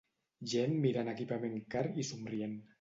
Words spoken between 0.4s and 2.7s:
gent mirant equipament car i somrient